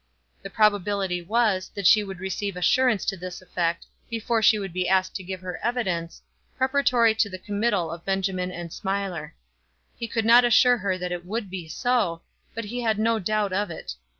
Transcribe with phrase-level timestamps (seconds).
[0.41, 4.89] The probability was, that she would receive assurance to this effect before she would be
[4.89, 6.23] asked to give her evidence,
[6.57, 9.35] preparatory to the committal of Benjamin and Smiler.
[9.95, 12.23] He could not assure her that it would be so,
[12.55, 13.93] but he had no doubt of it.